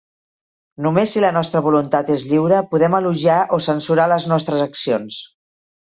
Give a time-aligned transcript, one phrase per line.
[0.85, 5.25] Només si la nostra voluntat és lliure podem elogiar o censurar les nostres accions.